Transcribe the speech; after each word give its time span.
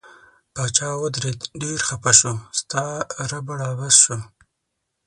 پاچا 0.53 0.87
واوریده 0.93 1.31
ډیر 1.61 1.79
خپه 1.87 2.11
شو 2.19 2.33
ستا 2.59 2.83
ربړ 3.31 3.57
عبث 3.69 3.95
شو. 4.03 4.17